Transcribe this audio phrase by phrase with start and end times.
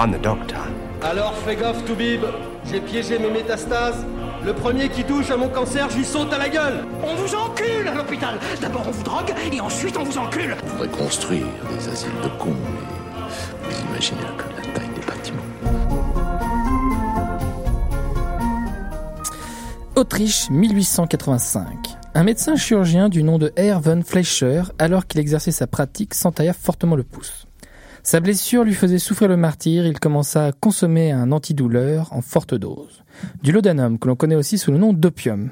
[0.00, 0.58] I'm the doctor.
[1.02, 2.20] Alors fais gaffe, Toubib.
[2.64, 4.06] J'ai piégé mes métastases.
[4.44, 6.84] Le premier qui touche à mon cancer, j'y saute à la gueule.
[7.02, 8.38] On vous encule à l'hôpital.
[8.60, 10.54] D'abord on vous drogue et ensuite on vous encule.
[10.62, 15.04] On pourrait construire des asiles de cons, mais vous imaginez un peu la taille des
[15.04, 15.42] bâtiments.
[19.96, 21.66] Autriche, 1885.
[22.14, 26.52] Un médecin chirurgien du nom de Herr von Fleischer, alors qu'il exerçait sa pratique, s'entailla
[26.52, 27.47] fortement le pouce.
[28.02, 32.54] Sa blessure lui faisait souffrir le martyr, il commença à consommer un antidouleur en forte
[32.54, 33.02] dose.
[33.42, 35.50] Du laudanum, que l'on connaît aussi sous le nom d'opium.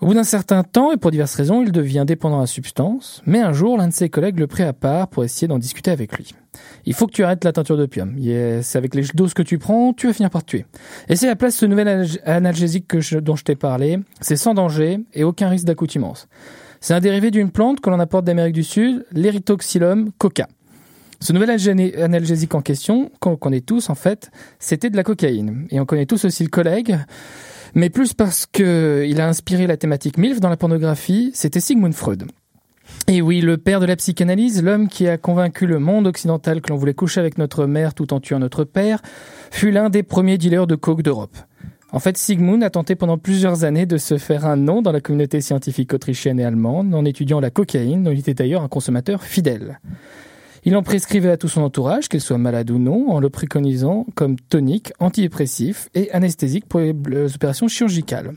[0.00, 3.22] Au bout d'un certain temps, et pour diverses raisons, il devient dépendant à la substance,
[3.24, 5.90] mais un jour, l'un de ses collègues le prit à part pour essayer d'en discuter
[5.90, 6.34] avec lui.
[6.84, 8.14] Il faut que tu arrêtes la teinture d'opium.
[8.62, 10.66] C'est avec les doses que tu prends, tu vas finir par te tuer.
[11.08, 13.98] Et c'est la place ce nouvel analgésique que dont je t'ai parlé.
[14.20, 16.28] C'est sans danger et aucun risque d'accoutumance.
[16.80, 20.46] C'est un dérivé d'une plante que l'on apporte d'Amérique du Sud, l'Erythoxylum coca.
[21.20, 21.50] Ce nouvel
[21.98, 25.66] analgésique en question, qu'on connaît tous en fait, c'était de la cocaïne.
[25.70, 26.98] Et on connaît tous aussi le collègue,
[27.74, 32.24] mais plus parce qu'il a inspiré la thématique MILF dans la pornographie, c'était Sigmund Freud.
[33.08, 36.70] Et oui, le père de la psychanalyse, l'homme qui a convaincu le monde occidental que
[36.70, 39.00] l'on voulait coucher avec notre mère tout en tuant notre père,
[39.50, 41.36] fut l'un des premiers dealers de coke d'Europe.
[41.92, 45.00] En fait, Sigmund a tenté pendant plusieurs années de se faire un nom dans la
[45.00, 49.22] communauté scientifique autrichienne et allemande en étudiant la cocaïne, dont il était d'ailleurs un consommateur
[49.22, 49.80] fidèle.
[50.66, 54.04] Il en prescrivait à tout son entourage, qu'il soit malade ou non, en le préconisant
[54.16, 58.32] comme tonique, antidépressif et anesthésique pour les opérations chirurgicales.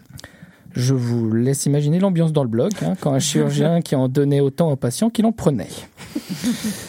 [0.73, 4.41] Je vous laisse imaginer l'ambiance dans le bloc, hein, quand un chirurgien qui en donnait
[4.41, 5.69] autant aux patients qu'il en prenait.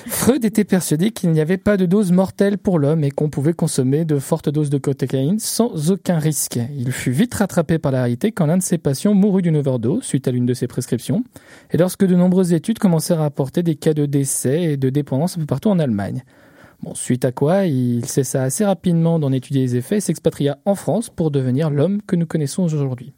[0.07, 3.53] Freud était persuadé qu'il n'y avait pas de dose mortelle pour l'homme et qu'on pouvait
[3.53, 6.59] consommer de fortes doses de cocaïne sans aucun risque.
[6.77, 10.05] Il fut vite rattrapé par la réalité quand l'un de ses patients mourut d'une overdose
[10.05, 11.25] suite à l'une de ses prescriptions,
[11.71, 15.37] et lorsque de nombreuses études commencèrent à apporter des cas de décès et de dépendance
[15.37, 16.23] un peu partout en Allemagne.
[16.95, 21.11] Suite à quoi, il cessa assez rapidement d'en étudier les effets et s'expatria en France
[21.11, 23.13] pour devenir l'homme que nous connaissons aujourd'hui.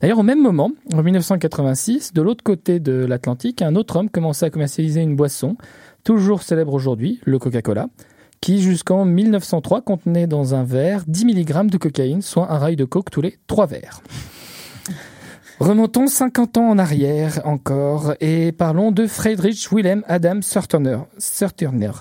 [0.00, 4.46] D'ailleurs, au même moment, en 1986, de l'autre côté de l'Atlantique, un autre homme commençait
[4.46, 5.56] à commercialiser une boisson,
[6.04, 7.88] toujours célèbre aujourd'hui, le Coca-Cola,
[8.40, 12.84] qui jusqu'en 1903 contenait dans un verre 10 mg de cocaïne, soit un rail de
[12.84, 14.02] coke tous les 3 verres.
[15.60, 20.98] Remontons 50 ans en arrière encore et parlons de Friedrich Wilhelm Adam Surturner.
[21.16, 21.92] Surturner.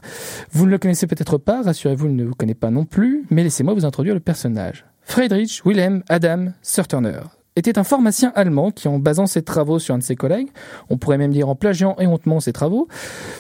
[0.52, 3.44] Vous ne le connaissez peut-être pas, rassurez-vous, il ne vous connaît pas non plus, mais
[3.44, 4.86] laissez-moi vous introduire le personnage.
[5.04, 7.22] Friedrich Wilhelm Adam Surturner
[7.56, 10.50] était un pharmacien allemand qui, en basant ses travaux sur un de ses collègues,
[10.90, 12.88] on pourrait même dire en plagiant et hontement ses travaux,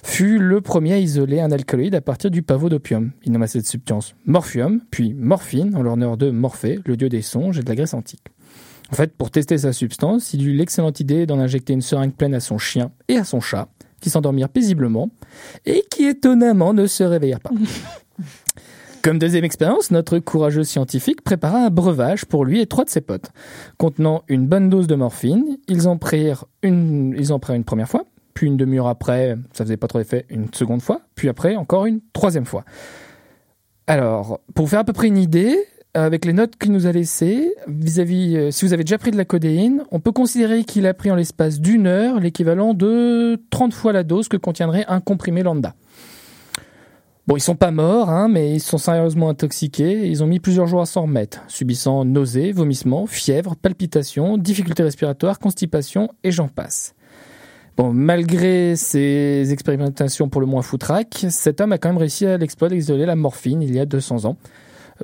[0.04, 3.12] fut le premier à isoler un alcaloïde à partir du pavot d'opium.
[3.24, 7.60] Il nomma cette substance morphium, puis morphine, en l'honneur de Morphée, le dieu des songes
[7.60, 8.24] et de la Grèce antique.
[8.92, 12.36] En fait, pour tester sa substance, il eut l'excellente idée d'en injecter une seringue pleine
[12.36, 13.68] à son chien et à son chat,
[14.02, 15.10] qui s'endormirent paisiblement
[15.66, 17.52] et qui étonnamment ne se réveillèrent pas.
[19.04, 23.02] Comme deuxième expérience, notre courageux scientifique prépara un breuvage pour lui et trois de ses
[23.02, 23.32] potes.
[23.78, 27.90] Contenant une bonne dose de morphine, ils en prirent une, ils en prirent une première
[27.90, 31.58] fois, puis une demi-heure après, ça faisait pas trop d'effet, une seconde fois, puis après
[31.58, 32.64] encore une troisième fois.
[33.88, 35.58] Alors, pour vous faire à peu près une idée,
[35.94, 39.18] avec les notes qu'il nous a laissées, vis-à-vis, euh, si vous avez déjà pris de
[39.18, 43.74] la codéine, on peut considérer qu'il a pris en l'espace d'une heure l'équivalent de 30
[43.74, 45.76] fois la dose que contiendrait un comprimé lambda.
[47.26, 50.10] Bon, ils sont pas morts, hein, mais ils sont sérieusement intoxiqués.
[50.10, 55.40] ils ont mis plusieurs jours à s'en remettre, subissant nausées, vomissements, fièvre, palpitations, difficultés respiratoires,
[55.40, 56.96] constipation et j'en passe.
[57.78, 62.38] Bon, malgré ces expérimentations pour le moins foutraques, cet homme a quand même réussi à
[62.38, 64.36] l'exploit d'isoler la morphine il y a 200 ans.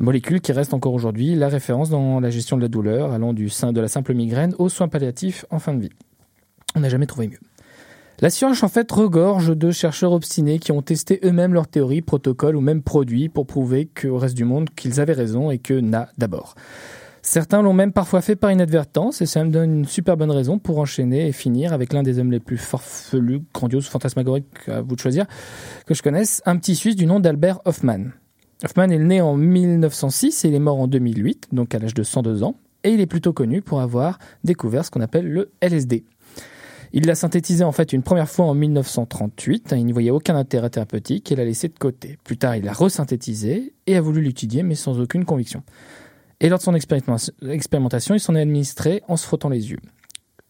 [0.01, 3.47] Molécule qui reste encore aujourd'hui la référence dans la gestion de la douleur, allant du
[3.47, 5.89] sein de la simple migraine aux soins palliatifs en fin de vie.
[6.75, 7.39] On n'a jamais trouvé mieux.
[8.21, 12.57] La science en fait regorge de chercheurs obstinés qui ont testé eux-mêmes leurs théories, protocoles
[12.57, 16.09] ou même produits pour prouver qu'au reste du monde qu'ils avaient raison et que n'a
[16.17, 16.55] d'abord.
[17.21, 20.59] Certains l'ont même parfois fait par inadvertance et ça me donne une super bonne raison
[20.59, 24.97] pour enchaîner et finir avec l'un des hommes les plus farfelus, grandioses, fantasmagoriques, à vous
[24.97, 25.25] de choisir,
[25.85, 28.07] que je connaisse, un petit Suisse du nom d'Albert Hoffman.
[28.65, 32.03] Hoffman est né en 1906 et il est mort en 2008, donc à l'âge de
[32.03, 36.03] 102 ans, et il est plutôt connu pour avoir découvert ce qu'on appelle le LSD,
[36.93, 39.73] il l'a synthétisé en fait une première fois en 1938.
[39.77, 42.17] Il n'y voyait aucun intérêt thérapeutique et l'a laissé de côté.
[42.23, 45.63] Plus tard, il l'a resynthétisé et a voulu l'étudier, mais sans aucune conviction.
[46.39, 49.79] Et lors de son expérimentation, il s'en est administré en se frottant les yeux.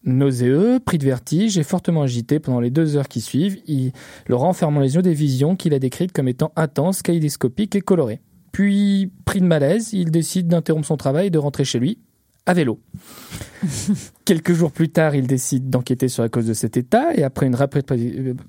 [0.04, 3.92] Nauséeux, pris de vertige et fortement agité pendant les deux heures qui suivent, il
[4.26, 8.20] le renfermant les yeux des visions qu'il a décrites comme étant intenses, kaléidoscopiques et colorées.
[8.50, 11.98] Puis, pris de malaise, il décide d'interrompre son travail et de rentrer chez lui,
[12.46, 12.80] à vélo.
[14.24, 17.46] Quelques jours plus tard, il décide d'enquêter sur la cause de cet état et après
[17.46, 17.84] une rapide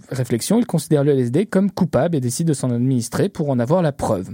[0.09, 3.81] réflexion, il considère le LSD comme coupable et décide de s'en administrer pour en avoir
[3.81, 4.29] la preuve.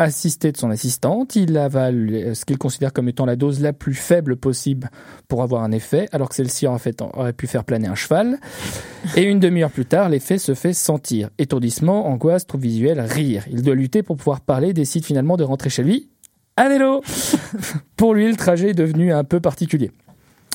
[0.00, 1.34] assisté de son assistante.
[1.34, 4.90] Il avale euh, ce qu'il considère comme étant la dose la plus faible possible
[5.26, 8.38] pour avoir un effet, alors que celle-ci en fait aurait pu faire planer un cheval.
[9.16, 11.30] Et une demi-heure plus tard, l'effet se fait sentir.
[11.38, 13.44] Étourdissement, angoisse, trouble visuel, rire.
[13.50, 16.08] Il doit lutter pour pouvoir parler, décide finalement de rentrer chez lui.
[16.58, 17.02] À vélo
[17.96, 19.92] Pour lui, le trajet est devenu un peu particulier.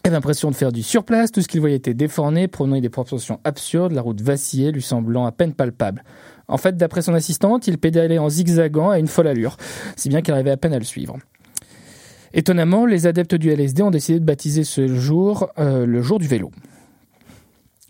[0.03, 2.89] Il avait l'impression de faire du surplace, tout ce qu'il voyait était déformé, prenant des
[2.89, 6.03] proportions absurdes, la route vacillait, lui semblant à peine palpable.
[6.49, 9.55] En fait, d'après son assistante, il pédalait en zigzagant à une folle allure,
[9.95, 11.17] si bien qu'il arrivait à peine à le suivre.
[12.33, 16.27] Étonnamment, les adeptes du LSD ont décidé de baptiser ce jour euh, le jour du
[16.27, 16.51] vélo.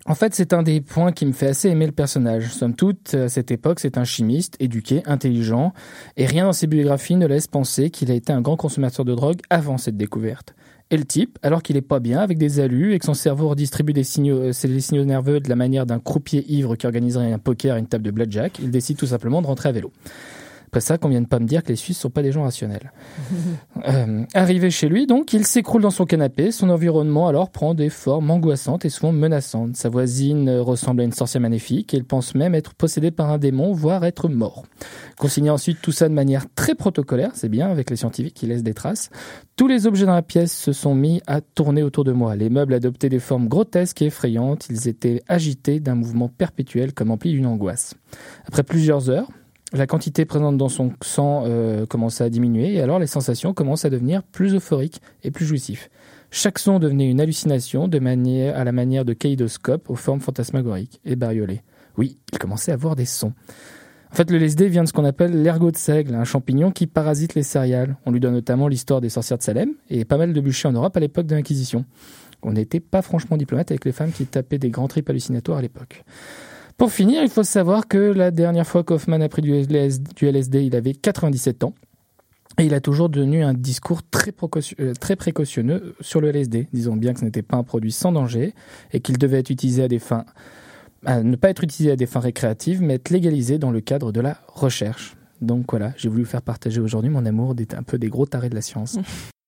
[0.06, 2.52] En fait, c'est un des points qui me fait assez aimer le personnage.
[2.52, 5.72] Somme toute, à cette époque, c'est un chimiste, éduqué, intelligent,
[6.18, 9.14] et rien dans ses biographies ne laisse penser qu'il a été un grand consommateur de
[9.14, 10.54] drogue avant cette découverte.
[10.90, 13.48] Et le type, alors qu'il est pas bien, avec des alus, et que son cerveau
[13.48, 17.32] redistribue des signaux, euh, les signaux nerveux de la manière d'un croupier ivre qui organiserait
[17.32, 19.90] un poker à une table de blackjack, il décide tout simplement de rentrer à vélo.
[20.74, 22.90] Après ça, qu'on vienne pas me dire que les Suisses sont pas des gens rationnels.
[23.88, 26.50] euh, arrivé chez lui, donc, il s'écroule dans son canapé.
[26.50, 29.76] Son environnement alors prend des formes angoissantes et souvent menaçantes.
[29.76, 33.38] Sa voisine ressemble à une sorcière magnifique et il pense même être possédé par un
[33.38, 34.64] démon, voire être mort.
[35.16, 38.64] Consigné ensuite tout ça de manière très protocolaire, c'est bien avec les scientifiques qui laissent
[38.64, 39.10] des traces.
[39.54, 42.34] Tous les objets dans la pièce se sont mis à tourner autour de moi.
[42.34, 44.66] Les meubles adoptaient des formes grotesques et effrayantes.
[44.70, 47.94] Ils étaient agités d'un mouvement perpétuel comme empli d'une angoisse.
[48.48, 49.28] Après plusieurs heures,
[49.74, 51.86] la quantité présente dans son sang euh,
[52.20, 55.90] à diminuer et alors les sensations commencent à devenir plus euphoriques et plus jouissifs.
[56.30, 61.00] Chaque son devenait une hallucination de manière, à la manière de kaléidoscope aux formes fantasmagoriques
[61.04, 61.62] et bariolées.
[61.96, 63.32] Oui, il commençait à voir des sons.
[64.10, 66.86] En fait, le LSD vient de ce qu'on appelle l'ergot de seigle, un champignon qui
[66.86, 67.96] parasite les céréales.
[68.06, 70.72] On lui donne notamment l'histoire des sorcières de Salem et pas mal de bûchers en
[70.72, 71.84] Europe à l'époque de l'Inquisition.
[72.42, 75.62] On n'était pas franchement diplomate avec les femmes qui tapaient des grands tripes hallucinatoires à
[75.62, 76.04] l'époque.
[76.76, 80.74] Pour finir, il faut savoir que la dernière fois qu'Hoffman a pris du LSD, il
[80.74, 81.74] avait 97 ans.
[82.58, 84.32] Et il a toujours tenu un discours très,
[84.80, 88.54] euh, précautionneux sur le LSD, disons bien que ce n'était pas un produit sans danger
[88.92, 90.24] et qu'il devait être utilisé à des fins,
[91.06, 94.20] ne pas être utilisé à des fins récréatives, mais être légalisé dans le cadre de
[94.20, 95.16] la recherche.
[95.40, 98.54] Donc voilà, j'ai voulu faire partager aujourd'hui mon amour un peu des gros tarés de
[98.54, 98.98] la science.